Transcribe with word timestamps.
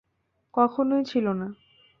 কখনোই 0.53 1.03
ছিলো 1.03 1.31
না। 1.33 1.47